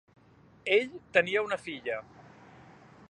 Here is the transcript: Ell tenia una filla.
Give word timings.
Ell 0.77 0.95
tenia 1.17 1.45
una 1.49 1.59
filla. 1.67 1.99